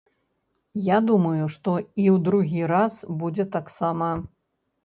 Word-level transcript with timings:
Я 0.85 0.97
думаю, 1.09 1.43
што 1.57 1.75
і 1.81 1.85
ў 1.87 2.15
другі 2.31 2.61
раз 2.75 2.93
будзе 3.21 3.47
так 3.59 3.71
сама. 3.79 4.13